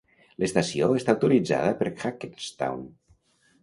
[0.43, 2.87] L'estació està autoritzada per Hackettstown.